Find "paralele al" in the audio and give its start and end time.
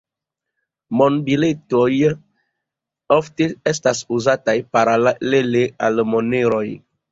4.79-6.05